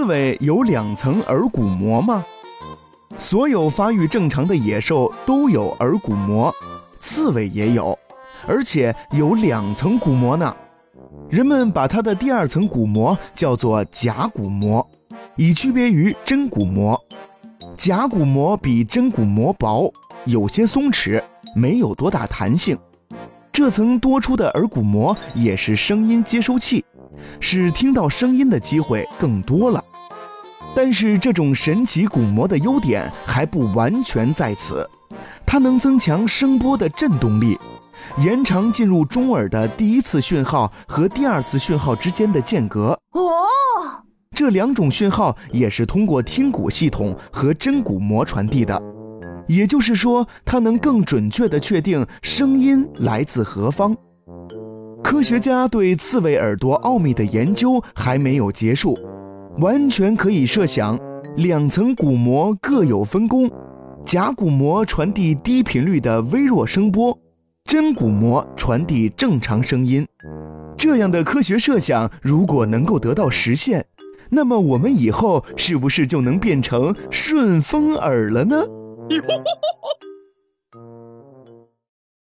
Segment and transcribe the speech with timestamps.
[0.00, 2.24] 刺猬有两层耳骨膜吗？
[3.18, 6.50] 所有发育正常的野兽都有耳骨膜，
[6.98, 7.98] 刺猬也有，
[8.46, 10.56] 而且有两层骨膜呢。
[11.28, 14.88] 人们把它的第二层骨膜叫做假骨膜，
[15.36, 16.98] 以区别于真骨膜。
[17.76, 19.92] 假骨膜比真骨膜薄，
[20.24, 21.22] 有些松弛，
[21.54, 22.74] 没有多大弹性。
[23.52, 26.82] 这层多出的耳骨膜也是声音接收器，
[27.40, 29.84] 使听到声音的机会更多了。
[30.74, 34.88] 但是这种神奇鼓膜的优点还不完全在此，
[35.44, 37.58] 它能增强声波的振动力，
[38.18, 42.96] 延长进入中耳的第一次讯号和第二次讯号之间的间隔。
[43.12, 43.20] 哦，
[44.36, 48.80] 这两种讯号也是通过听骨系统和真鼓膜传递的，
[49.48, 53.96] 也就是说，它能更准确地确定声音来自何方。
[55.10, 58.96] 科学家对刺猬耳朵奥秘的研究还没有结束。
[59.58, 60.96] 完全可以设想，
[61.34, 63.50] 两层鼓膜各有分工，
[64.04, 67.18] 假骨膜传递低频率的微弱声波，
[67.64, 70.06] 真鼓膜传递正常声音。
[70.78, 73.84] 这样的科学设想如果能够得到实现，
[74.28, 78.62] 那么我们以后是不是就能变成顺风耳了呢？